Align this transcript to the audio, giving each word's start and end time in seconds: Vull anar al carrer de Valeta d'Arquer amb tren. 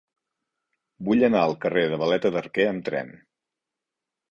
Vull 1.09 1.25
anar 1.27 1.43
al 1.49 1.53
carrer 1.67 1.85
de 1.93 2.01
Valeta 2.05 2.33
d'Arquer 2.39 2.67
amb 2.73 2.89
tren. 2.91 3.15